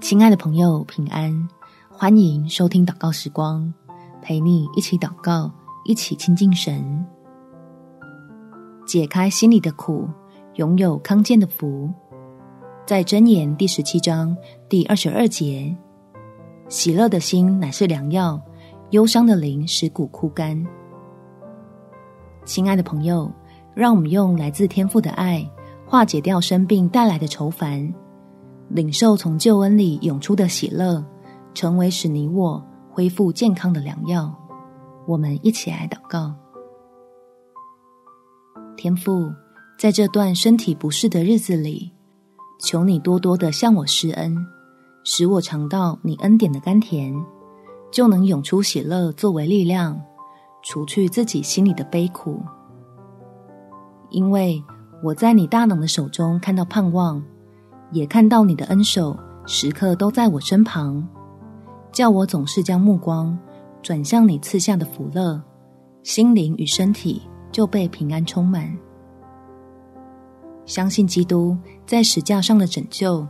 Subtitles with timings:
[0.00, 1.48] 亲爱的朋友，平安！
[1.88, 3.72] 欢迎收听祷告时光，
[4.20, 5.52] 陪你一起祷告，
[5.84, 7.06] 一起亲近神，
[8.84, 10.08] 解开心里的苦，
[10.54, 11.88] 拥有康健的福。
[12.86, 14.36] 在箴言第十七章
[14.68, 15.72] 第二十二节，
[16.68, 18.40] 喜乐的心乃是良药，
[18.90, 20.66] 忧伤的灵使骨枯干。
[22.44, 23.30] 亲爱的朋友，
[23.74, 25.48] 让我们用来自天父的爱，
[25.86, 27.94] 化解掉生病带来的愁烦。
[28.68, 31.04] 领受从救恩里涌出的喜乐，
[31.54, 34.32] 成为使你我恢复健康的良药。
[35.06, 36.34] 我们一起来祷告：
[38.76, 39.32] 天父，
[39.78, 41.90] 在这段身体不适的日子里，
[42.60, 44.36] 求你多多的向我施恩，
[45.02, 47.14] 使我尝到你恩典的甘甜，
[47.90, 49.98] 就能涌出喜乐作为力量，
[50.62, 52.42] 除去自己心里的悲苦。
[54.10, 54.62] 因为
[55.02, 57.22] 我在你大能的手中看到盼望。
[57.90, 61.06] 也看到你的恩手时刻都在我身旁，
[61.90, 63.36] 叫我总是将目光
[63.82, 65.42] 转向你赐下的福乐，
[66.02, 68.76] 心灵与身体就被平安充满。
[70.66, 73.26] 相信基督在十架上的拯救，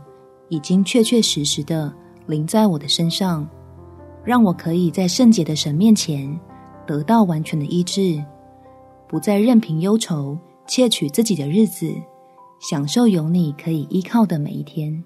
[0.49, 1.93] 已经确确实实的
[2.25, 3.47] 临在我的身上，
[4.25, 6.37] 让我可以在圣洁的神面前
[6.85, 8.21] 得到完全的医治，
[9.07, 11.95] 不再任凭忧愁窃取自己的日子。
[12.59, 15.01] 享受有你可以依靠的每一天。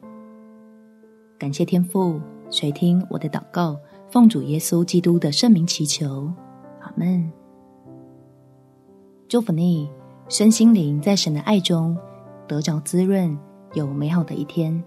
[1.38, 3.78] 感谢天父垂听我的祷告，
[4.10, 6.28] 奉主耶稣基督的圣名祈求，
[6.82, 7.32] 阿门。
[9.28, 9.88] 祝福你
[10.30, 11.96] 身心灵在神的爱中
[12.48, 13.38] 得着滋润，
[13.74, 14.84] 有美好的一天。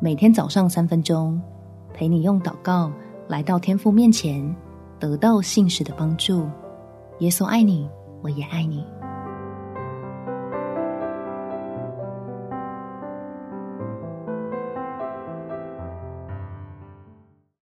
[0.00, 1.40] 每天早上三分钟，
[1.94, 2.90] 陪你用祷告
[3.28, 4.44] 来到天父面前，
[4.98, 6.48] 得到信实的帮助。
[7.20, 7.88] 耶稣爱你，
[8.22, 8.84] 我也爱你。